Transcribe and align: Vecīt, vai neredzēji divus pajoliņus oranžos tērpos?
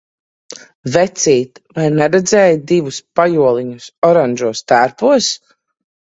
Vecīt, 0.95 1.61
vai 1.79 1.85
neredzēji 1.97 2.57
divus 2.73 2.99
pajoliņus 3.21 3.93
oranžos 4.11 4.65
tērpos? 4.73 5.31